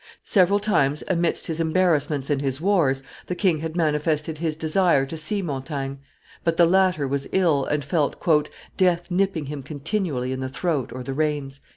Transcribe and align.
Several 0.23 0.57
times, 0.59 1.03
amidst 1.07 1.45
his 1.45 1.59
embarrassments 1.59 2.31
and 2.31 2.41
his 2.41 2.59
wars, 2.59 3.03
the 3.27 3.35
king 3.35 3.59
had 3.59 3.75
manifested 3.75 4.39
his 4.39 4.55
desire 4.55 5.05
to 5.05 5.15
see 5.15 5.43
Montaigne; 5.43 5.97
but 6.43 6.57
the 6.57 6.65
latter 6.65 7.07
was 7.07 7.27
ill, 7.31 7.65
and 7.65 7.83
felt 7.85 8.15
"death 8.77 9.11
nipping 9.11 9.45
him 9.45 9.61
continually 9.61 10.31
in 10.31 10.39
the 10.39 10.49
throat 10.49 10.91
or 10.91 11.03
the 11.03 11.13
reins." 11.13 11.61